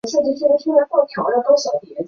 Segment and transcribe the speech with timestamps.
[0.03, 1.95] 我们看了看时间